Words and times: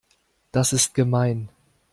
Das 0.51 0.73
ist 0.73 0.95
gemein. 0.95 1.49